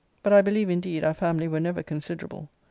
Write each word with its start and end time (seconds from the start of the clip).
But 0.23 0.33
I 0.33 0.41
believe, 0.41 0.67
indeed, 0.67 1.03
our 1.03 1.13
family 1.13 1.47
were 1.47 1.59
never 1.59 1.83
considerable. 1.83 2.49